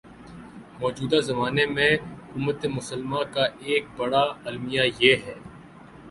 موجودہ 0.79 1.19
زمانے 1.21 1.65
میں 1.75 1.91
امتِ 2.35 2.61
مسلمہ 2.77 3.21
کا 3.33 3.43
ایک 3.65 3.83
بڑا 3.97 4.23
المیہ 4.45 4.83
یہ 4.99 5.15
ہے 5.25 5.35